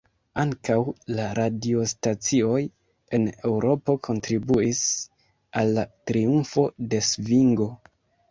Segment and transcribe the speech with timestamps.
[0.41, 0.75] Ankaŭ
[1.17, 2.55] la radiostacioj
[3.17, 4.81] en Eŭropo kontribuis
[5.63, 7.69] al la triumfo de svingo.